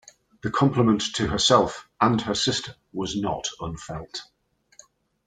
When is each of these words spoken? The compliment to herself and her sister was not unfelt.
The 0.41 0.49
compliment 0.49 0.99
to 1.13 1.27
herself 1.27 1.87
and 2.01 2.19
her 2.21 2.33
sister 2.33 2.75
was 2.91 3.15
not 3.15 3.49
unfelt. 3.59 4.23